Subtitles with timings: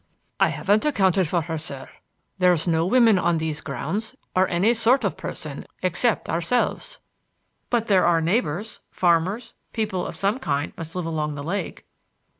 [0.39, 1.87] "I haven't accounted for her, sir.
[2.39, 6.97] There's no women on these grounds, or any sort of person except ourselves."
[7.69, 11.85] "But there are neighbors,—farmers, people of some kind must live along the lake."